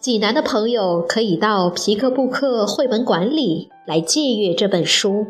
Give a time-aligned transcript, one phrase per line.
[0.00, 5.26] 济南的朋友可以到皮克布克绘本馆里来借阅这本书，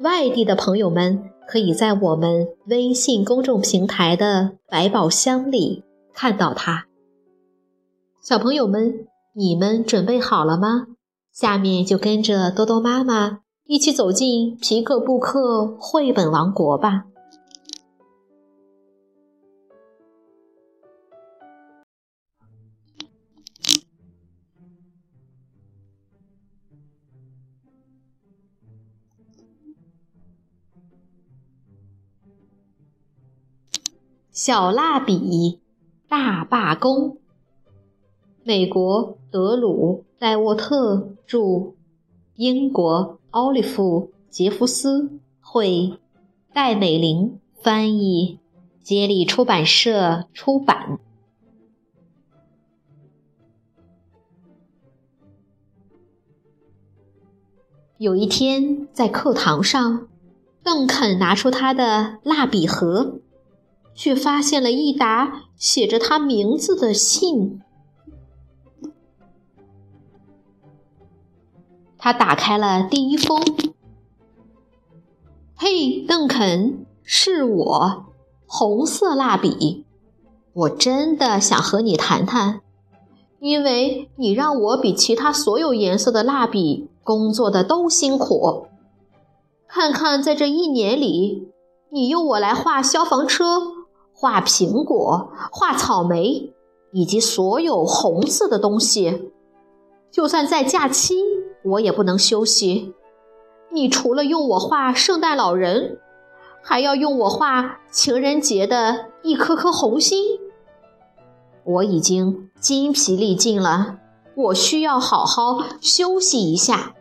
[0.00, 6.86] 外地的朋友们可以在我们微信公众平台的百宝箱里看到它。
[8.20, 9.06] 小朋友们，
[9.36, 10.88] 你们准备好了吗？
[11.32, 17.04] 下面就跟着多多妈妈一起走进皮克布克绘本王国吧。
[34.44, 35.60] 小蜡笔
[36.08, 37.18] 大罢工。
[38.42, 41.74] 美国德鲁·戴沃特著，
[42.34, 45.96] 英国奥利弗·杰弗斯绘，
[46.52, 48.40] 戴美玲翻译，
[48.82, 50.98] 接力出版社出版。
[57.96, 60.08] 有一天，在课堂上，
[60.64, 63.20] 邓肯拿出他的蜡笔盒。
[63.94, 67.60] 却发现了一沓写着他名字的信。
[71.98, 73.40] 他打开了第一封。
[75.54, 78.06] 嘿，邓肯，是我，
[78.46, 79.84] 红色蜡笔。
[80.54, 82.60] 我真的想和你谈谈，
[83.38, 88.66] 因为你让我比其他所有颜色的蜡笔工作的都辛苦。
[89.68, 91.48] 看看，在这一年里，
[91.90, 93.81] 你用我来画消防车。
[94.22, 96.54] 画苹果，画草莓，
[96.92, 99.32] 以及所有红色的东西。
[100.12, 101.16] 就算在假期，
[101.64, 102.94] 我也不能休息。
[103.72, 105.98] 你除了用我画圣诞老人，
[106.62, 110.38] 还要用我画情人节的一颗颗红心。
[111.64, 113.98] 我已经筋疲力尽了，
[114.36, 116.94] 我需要好好休息一下。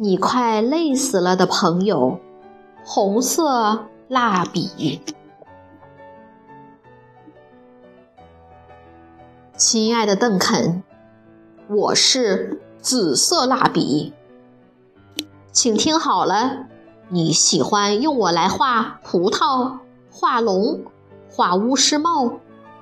[0.00, 2.18] 你快累死了的朋友，
[2.84, 3.84] 红色。
[4.08, 5.02] 蜡笔，
[9.54, 10.82] 亲爱的邓肯，
[11.68, 14.14] 我是紫色蜡笔，
[15.52, 16.64] 请听好了，
[17.10, 19.80] 你喜欢用我来画葡萄、
[20.10, 20.84] 画龙、
[21.30, 22.38] 画巫师帽，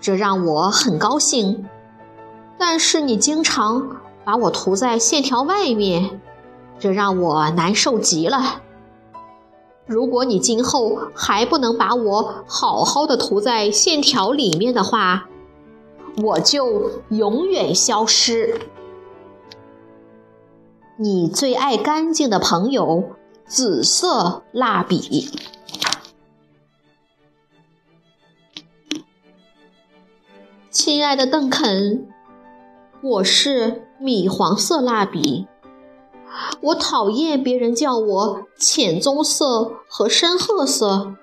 [0.00, 1.66] 这让我很高兴。
[2.56, 6.20] 但是你经常把我涂在线条外面，
[6.78, 8.62] 这让我难受极了。
[9.88, 15.26] 如果你今后还不能把我好好的涂在线条里面的话，
[16.22, 18.60] 我就永远消失。
[20.98, 23.12] 你最爱干净的朋友，
[23.46, 25.30] 紫色蜡笔。
[30.70, 32.06] 亲爱的邓肯，
[33.00, 35.46] 我是米黄色蜡笔。
[36.60, 41.14] 我讨厌别人叫我浅棕色和深褐色，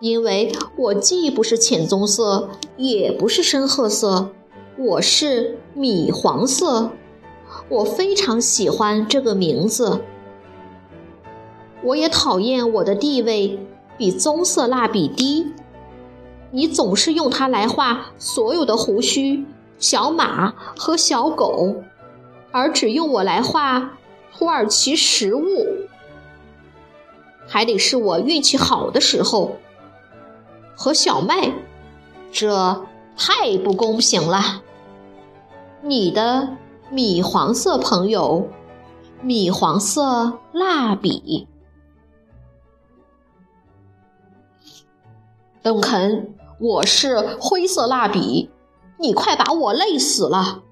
[0.00, 4.30] 因为我既不是浅棕色，也不是深褐色，
[4.76, 6.90] 我是米黄色。
[7.68, 10.02] 我非常喜欢这个名字。
[11.82, 13.58] 我也讨厌我的地位
[13.96, 15.52] 比棕色蜡笔低。
[16.50, 19.46] 你总是用它来画所有的胡须、
[19.78, 21.76] 小马和小狗，
[22.50, 23.98] 而只用我来画。
[24.38, 25.88] 土耳其食物，
[27.48, 29.56] 还得是我运气好的时候。
[30.76, 31.52] 和小麦，
[32.30, 32.86] 这
[33.16, 34.62] 太不公平了。
[35.82, 36.56] 你的
[36.88, 38.48] 米黄色朋友，
[39.22, 41.48] 米黄色蜡笔，
[45.62, 48.50] 邓肯，我是灰色蜡笔。
[48.98, 50.62] 你快把我累死了。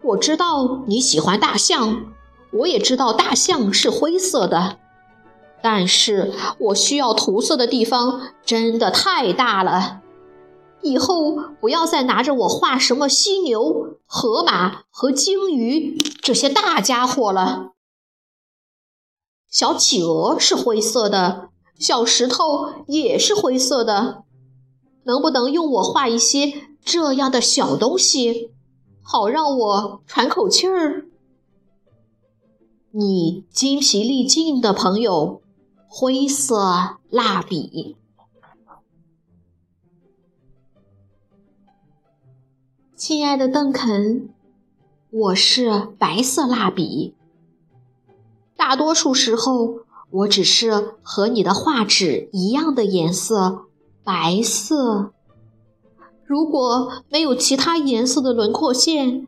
[0.00, 2.13] 我知道你喜欢大象。
[2.54, 4.78] 我也知道大象是灰色的，
[5.62, 10.00] 但是我需要涂色的地方真的太大了。
[10.82, 17.70] 以后不要再拿着我画什么犀牛、河马和鲸鱼这些大家伙了。
[19.50, 21.48] 小企鹅是灰色的，
[21.78, 24.24] 小石头也是灰色的。
[25.04, 26.52] 能不能用我画一些
[26.84, 28.50] 这样的小东西？
[29.02, 31.06] 好让我喘口气儿。
[32.96, 35.42] 你精疲力尽的朋友，
[35.88, 37.96] 灰色蜡笔。
[42.94, 44.28] 亲爱的邓肯，
[45.10, 47.16] 我是白色蜡笔。
[48.56, 49.80] 大多数时候，
[50.10, 53.64] 我只是和你的画纸一样的颜色，
[54.04, 55.10] 白色。
[56.24, 59.26] 如果没有其他颜色的轮廓线，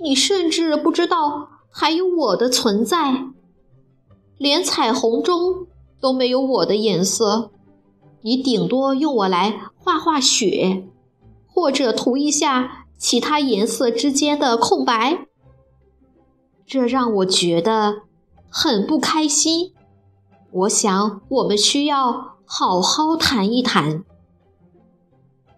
[0.00, 3.24] 你甚至不知道还有我的存在。
[4.38, 5.66] 连彩虹中
[6.00, 7.50] 都没有我的颜色，
[8.20, 10.86] 你顶多用我来画画雪，
[11.48, 15.26] 或者涂一下其他颜色之间的空白。
[16.64, 18.02] 这让我觉得
[18.48, 19.72] 很不开心。
[20.52, 24.04] 我想我们需要好好谈一谈。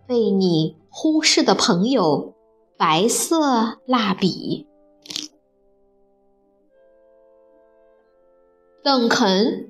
[0.07, 2.33] 被你忽视的朋友，
[2.79, 4.67] 白色蜡笔。
[8.87, 9.69] 邓肯，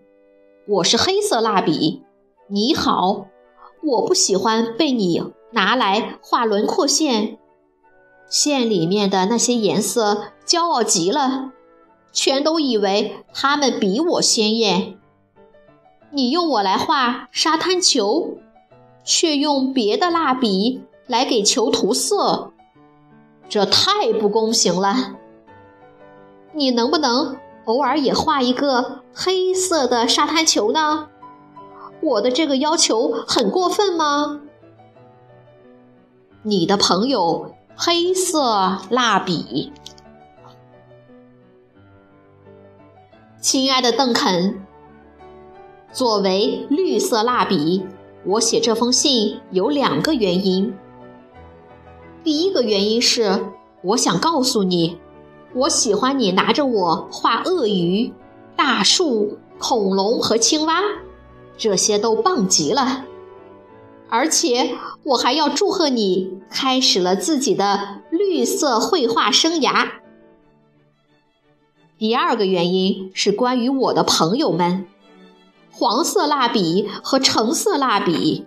[0.69, 2.03] 我是黑色蜡笔。
[2.49, 3.29] 你好，
[3.83, 7.39] 我不喜欢被你拿来画轮廓线，
[8.29, 11.53] 线里面的那些颜色骄傲极了，
[12.13, 14.99] 全都以为它们比我鲜艳。
[16.11, 18.37] 你用我来画沙滩球。
[19.03, 22.53] 却用别的蜡笔来给球涂色，
[23.49, 25.17] 这太不公平了。
[26.53, 27.37] 你能不能
[27.67, 31.09] 偶尔也画一个黑色的沙滩球呢？
[32.01, 34.41] 我的这个要求很过分吗？
[36.43, 39.73] 你的朋友黑色蜡笔，
[43.41, 44.65] 亲爱的邓肯，
[45.93, 47.85] 作为绿色蜡笔。
[48.25, 50.75] 我写这封信有两个原因。
[52.25, 53.53] 第一个原因是，
[53.83, 54.99] 我想告诉你，
[55.57, 58.13] 我喜欢你拿着我画鳄鱼、
[58.55, 60.83] 大树、恐龙和青蛙，
[61.57, 63.07] 这些都棒极了。
[64.11, 69.93] 而且，我还要祝贺你开始了自己的绿色绘画生涯。
[71.97, 74.87] 第二个原因是关于我的朋友们。
[75.73, 78.47] 黄色蜡笔和橙色蜡笔，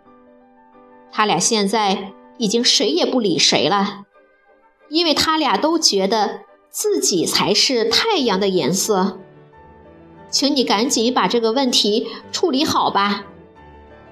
[1.11, 4.05] 他俩现在已经谁也不理谁了，
[4.89, 9.19] 因为他俩都觉得自己才是太阳的颜色。
[10.29, 13.25] 请你赶紧把这个问题处理好吧，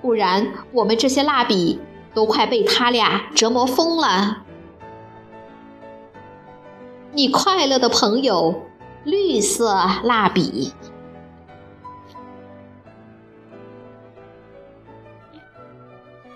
[0.02, 1.80] 不然我们这些蜡笔
[2.16, 4.44] 都快被他俩折磨疯了。
[7.14, 8.64] 你快乐的朋友，
[9.04, 9.68] 绿色
[10.04, 10.74] 蜡笔。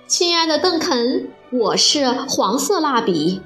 [0.05, 3.41] 亲爱的邓肯，我是黄色蜡笔。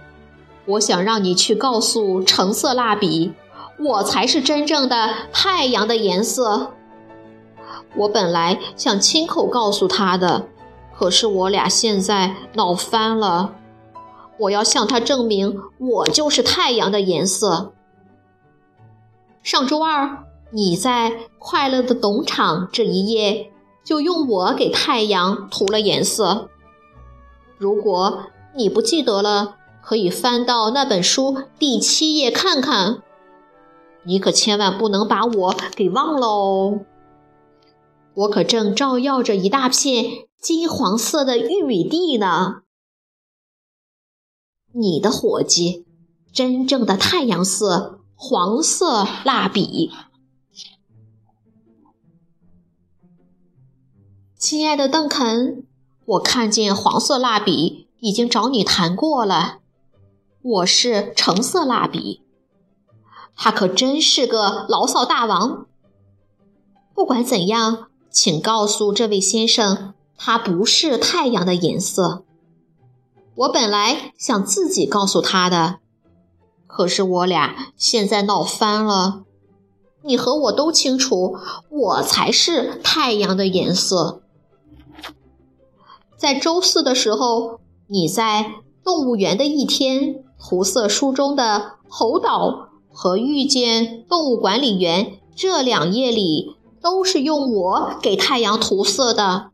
[0.65, 3.33] 我想让你去告诉橙色蜡笔，
[3.79, 6.71] 我才是真正的太阳的颜色。
[7.95, 10.47] 我本来想亲口告诉他的，
[10.97, 13.55] 可是我俩现在闹翻了。
[14.37, 17.71] 我要向他证明，我就是太阳的颜色。
[19.43, 23.51] 上周二，你在《快乐的农场》这一页
[23.83, 26.49] 就用我给太阳涂了颜色。
[27.57, 28.23] 如果
[28.55, 29.55] 你不记得了，
[29.85, 33.03] 可以翻到那本书第七页看看。
[34.03, 36.79] 你可千万不能把我给忘了哦！
[38.15, 42.63] 我可正照耀着一大片金黄色的玉米地呢。
[44.73, 45.85] 你的伙计，
[46.33, 49.91] 真正的太阳色黄色蜡笔。
[54.35, 55.63] 亲爱的邓肯。
[56.05, 59.57] 我看见黄色蜡笔已经找你谈过了，
[60.47, 62.21] 我是橙色蜡笔，
[63.35, 65.65] 他可真是个牢骚大王。
[66.93, 72.23] 不管怎样，请告诉这位先生，他不是太阳的颜色。
[73.33, 75.79] 我本来想自己告诉他的，
[76.67, 79.23] 可是我俩现在闹翻了。
[80.03, 81.39] 你和我都清楚，
[81.71, 84.21] 我才是太阳的颜色。
[86.15, 99.51] 在周四的时候，你在动物园的一天涂色书中的猴岛和遇见动物管理员这两页里都是用我给太阳涂色的，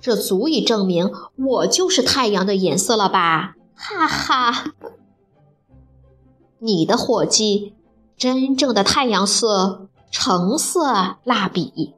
[0.00, 3.56] 这足以证明我就是太阳的颜色了吧？
[3.74, 4.72] 哈哈！
[6.58, 7.74] 你的伙计，
[8.16, 11.94] 真正的太阳色，橙色蜡笔。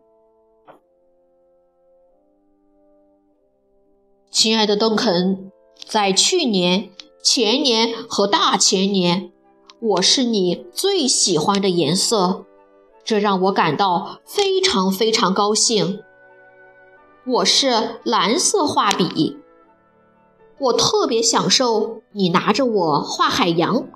[4.30, 5.52] 亲爱的邓肯，
[5.86, 9.32] 在去年前年和大前年，
[9.80, 12.44] 我是你最喜欢的颜色，
[13.04, 16.00] 这让我感到非常非常高兴。
[17.26, 19.36] 我是蓝色画笔，
[20.58, 23.88] 我特别享受你拿着我画海洋、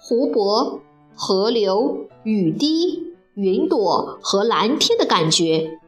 [0.00, 0.80] 湖泊、
[1.16, 5.80] 河流、雨滴、云朵和蓝天的感觉。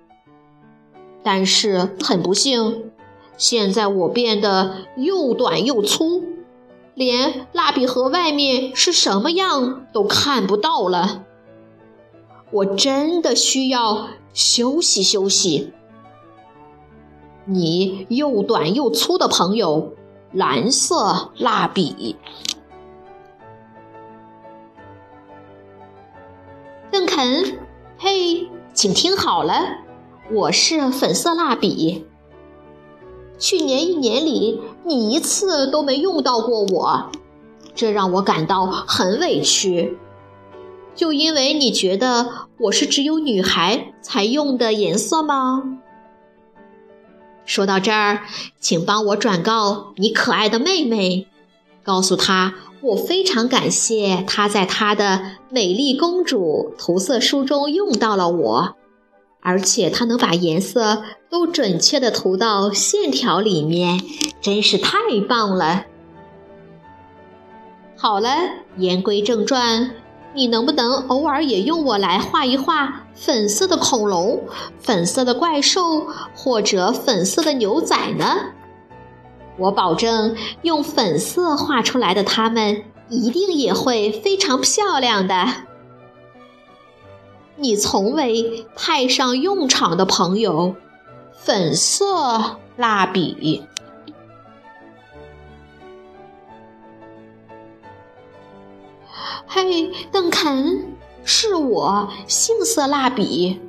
[1.22, 2.90] 但是很不幸，
[3.36, 6.24] 现在我变得又短又粗，
[7.00, 11.24] 连蜡笔盒外面是什么样都看不到了。
[12.50, 15.72] 我真的需要休息休息。
[17.46, 19.94] 你又短又粗的朋友，
[20.30, 22.16] 蓝色蜡笔。
[26.90, 27.60] 邓肯，
[27.96, 29.54] 嘿，请听好了，
[30.30, 32.09] 我是粉色蜡笔。
[33.40, 37.10] 去年一年里，你一次都没用到过我，
[37.74, 39.96] 这让我感到很委屈。
[40.94, 45.78] 就因为你觉得我是只有女孩才用的颜色吗？
[47.46, 48.24] 说到这儿，
[48.60, 51.26] 请帮我转告你可爱的妹妹，
[51.82, 55.04] 告诉她我非常感谢她在她的
[55.48, 58.76] 《美丽公主》涂色书中用到了我，
[59.42, 64.00] 而且它能把颜色都准确的涂到线条里面，
[64.40, 65.86] 真是太棒了。
[67.96, 68.30] 好了，
[68.76, 69.90] 言归正传。
[70.32, 74.44] 你能不能偶尔也用我来画一画粉色的恐龙、
[74.78, 76.06] 粉色的怪兽
[76.36, 78.36] 或者粉色的牛仔呢？
[79.58, 85.46] 我保证，用粉色画出来的它们一定也会非常漂亮的。
[87.60, 90.74] 你从未派上用场的朋友，
[91.34, 93.62] 粉色蜡笔。
[99.46, 100.86] 嘿，邓肯，
[101.22, 103.60] 是我，杏色蜡笔。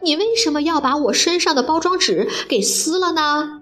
[0.00, 3.60] 你为什么要把我身上的包装纸给撕了呢？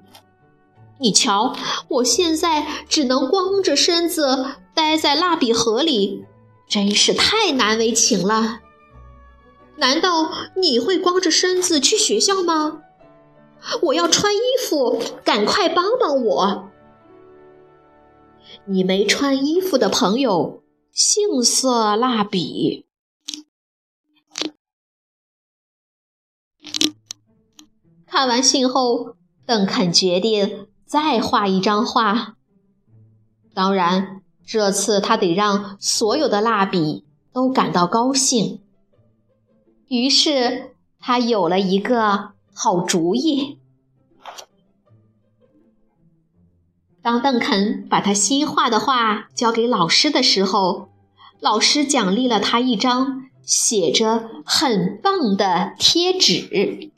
[1.00, 1.56] 你瞧，
[1.88, 6.24] 我现在只能光着身子待在蜡笔盒里，
[6.68, 8.60] 真是太难为情了。
[9.78, 12.82] 难道你会光着身子去学校吗？
[13.82, 16.70] 我要穿衣服，赶快帮帮我。
[18.66, 20.62] 你没穿衣服的朋友。
[20.92, 22.86] 杏色蜡笔。
[28.06, 32.36] 看完信后，邓肯决定再画一张画。
[33.52, 38.62] 当然，这次他得让所有的蜡笔都感到高兴。
[39.88, 43.58] 于是，他有了一个好主意。
[47.00, 50.88] 当邓肯把他新画的画交给老师的时候，
[51.38, 56.90] 老师奖励了他一张写着“很棒”的贴纸。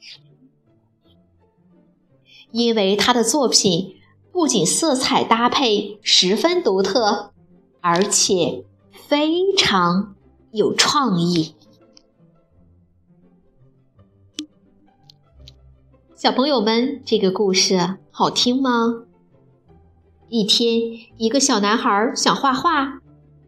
[2.50, 3.96] 因为他的作品
[4.32, 7.34] 不仅色彩搭配十分独特，
[7.82, 10.14] 而且非常
[10.52, 11.54] 有创意。
[16.20, 19.04] 小朋友们，这个故事好听吗？
[20.28, 20.80] 一天，
[21.16, 22.98] 一个小男孩想画画，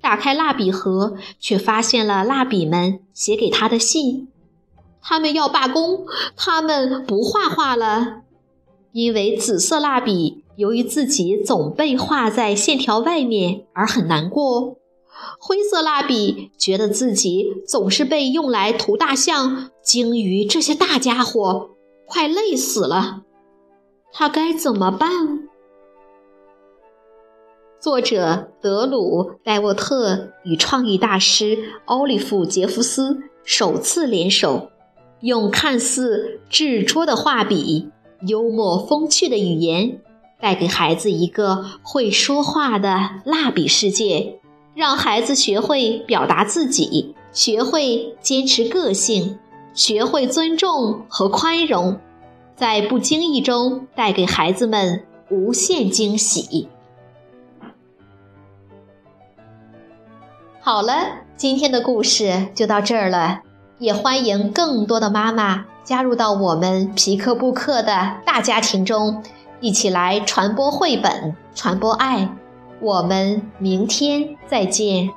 [0.01, 4.29] 打开蜡笔盒，却发现了蜡笔们写给他的信。
[5.03, 8.23] 他们要罢工，他们不画画了，
[8.93, 14.77] 因为紫色蜡笔由于自己总被画在线条外面而很难过。
[15.41, 21.70] 灰色蜡笔觉得自己总是被用来涂大象、鲸鱼这些大家伙，
[22.11, 23.23] 快累死了。
[24.13, 25.49] 他该怎么办？
[27.79, 34.71] 作者德鲁·戴沃特与创意大师奥利弗·杰弗斯首次联手，
[35.21, 37.91] 用看似稚拙的画笔、
[38.27, 40.01] 幽默风趣的语言，
[40.41, 44.41] 带给孩子一个会说话的蜡笔世界，
[44.75, 49.39] 让孩子学会表达自己，学会坚持个性，
[49.75, 51.99] 学会尊重和宽容，
[52.57, 56.69] 在不经意中带给孩子们无限惊喜。
[60.61, 60.95] 好了，
[61.37, 63.41] 今天的故事就到这儿了。
[63.79, 69.23] 也欢迎更多的妈妈加入到我们皮克布克的大家庭中，
[69.61, 72.29] 一起来传播绘本，传播爱。
[72.83, 75.09] 我们明天再见。